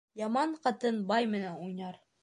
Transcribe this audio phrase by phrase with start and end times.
[0.21, 2.03] Яман ҡатын бай менән уйнар.